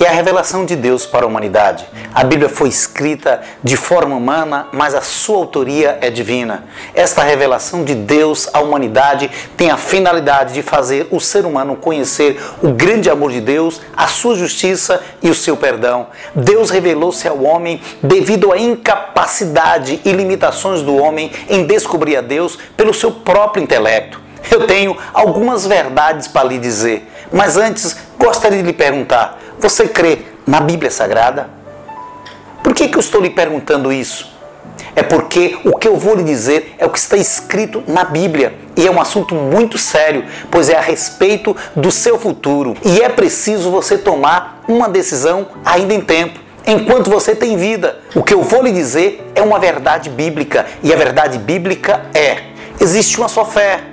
[0.00, 1.86] é a revelação de Deus para a humanidade.
[2.14, 6.64] A Bíblia foi escrita de forma humana, mas a sua autoria é divina.
[6.94, 12.40] Esta revelação de Deus à humanidade tem a finalidade de fazer o ser humano conhecer
[12.62, 16.08] o grande amor de Deus, a sua justiça e o seu perdão.
[16.34, 22.58] Deus revelou-se ao homem devido à incapacidade e limitações do homem em descobrir a Deus
[22.76, 24.20] pelo seu próprio intelecto.
[24.50, 30.18] Eu tenho algumas verdades para lhe dizer, mas antes gostaria de lhe perguntar: você crê
[30.46, 31.48] na Bíblia Sagrada?
[32.62, 34.32] Por que, que eu estou lhe perguntando isso?
[34.94, 38.54] É porque o que eu vou lhe dizer é o que está escrito na Bíblia.
[38.76, 42.74] E é um assunto muito sério, pois é a respeito do seu futuro.
[42.84, 48.00] E é preciso você tomar uma decisão ainda em tempo, enquanto você tem vida.
[48.14, 50.66] O que eu vou lhe dizer é uma verdade bíblica.
[50.82, 52.42] E a verdade bíblica é:
[52.80, 53.91] existe uma só fé.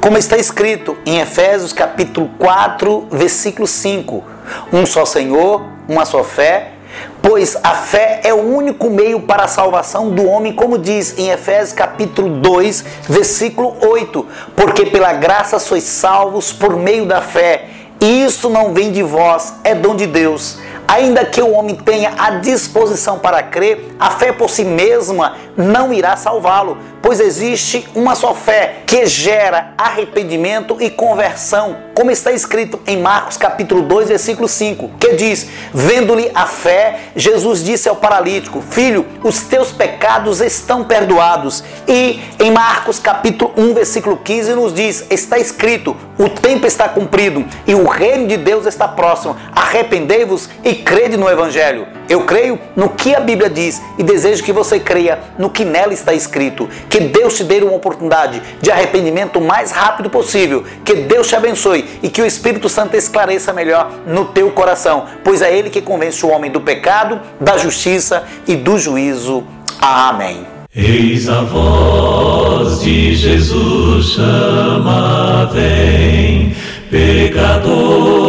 [0.00, 4.24] Como está escrito em Efésios capítulo 4, versículo 5
[4.72, 6.72] um só Senhor, uma só fé,
[7.20, 11.28] pois a fé é o único meio para a salvação do homem, como diz em
[11.28, 17.66] Efésios capítulo 2, versículo 8, porque pela graça sois salvos por meio da fé.
[18.00, 20.58] Isso não vem de vós, é dom de Deus.
[20.88, 25.92] Ainda que o homem tenha a disposição para crer, a fé por si mesma não
[25.92, 32.80] irá salvá-lo, pois existe uma só fé que gera arrependimento e conversão, como está escrito
[32.86, 38.62] em Marcos capítulo 2, versículo 5, que diz: Vendo-lhe a fé, Jesus disse ao paralítico:
[38.62, 41.62] Filho, os teus pecados estão perdoados.
[41.86, 47.44] E em Marcos capítulo 1, versículo 15 nos diz: Está escrito: O tempo está cumprido
[47.66, 49.36] e o reino de Deus está próximo.
[49.54, 51.86] Arrependei-vos e crede no evangelho.
[52.08, 55.94] Eu creio no que a Bíblia diz e desejo que você creia no que nela
[55.94, 56.68] está escrito.
[56.90, 60.64] Que Deus te dê uma oportunidade de arrependimento o mais rápido possível.
[60.84, 65.40] Que Deus te abençoe e que o Espírito Santo esclareça melhor no teu coração, pois
[65.40, 69.44] é Ele que convence o homem do pecado, da justiça e do juízo.
[69.80, 70.44] Amém.
[70.74, 76.56] Eis a voz de Jesus chama, vem,
[76.90, 78.20] pecador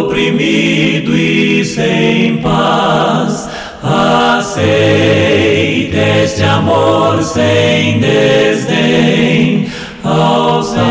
[0.00, 3.51] oprimido e sem paz
[3.82, 4.62] aceita
[6.24, 9.68] este amor sem desdém.
[10.04, 10.82] Ao Salvador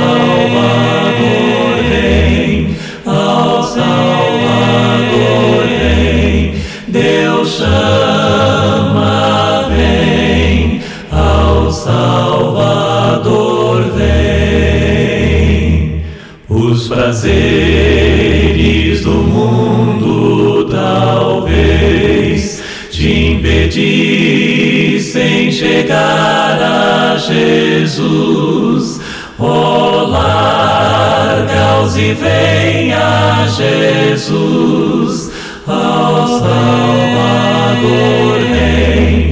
[1.89, 2.75] vem,
[3.05, 6.55] ao Salvador vem,
[6.87, 10.81] Deus chama vem,
[11.11, 16.03] ao Salvador vem,
[16.49, 17.90] os prazeres
[25.51, 28.99] chegar a Jesus.
[29.37, 35.31] Oh, larga-os e vem a Jesus,
[35.67, 37.01] ao Salvador
[38.51, 39.30] vem,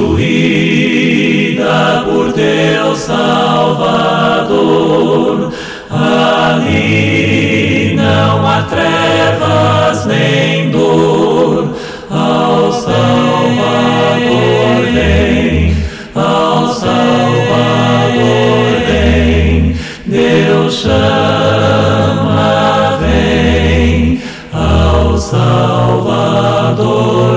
[0.00, 4.50] construída por teu Salvador.
[5.90, 11.74] Ali não há trevas nem dor,
[12.08, 13.50] ao Salvador
[14.94, 15.76] vem,
[16.14, 19.74] ao Salvador vem,
[20.06, 21.00] Deus chama,
[23.00, 24.22] vem,
[24.52, 27.29] ao Salvador.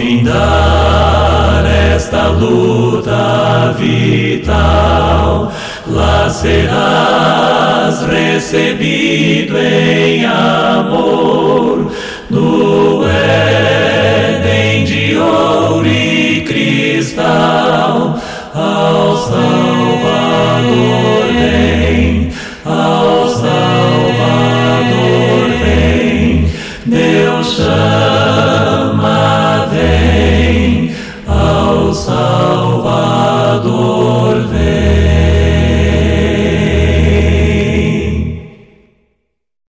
[0.00, 1.62] Findar
[1.94, 5.52] esta luta vital,
[5.86, 11.92] lá serás recebido em amor
[12.30, 18.18] no Éden de ouro e cristal.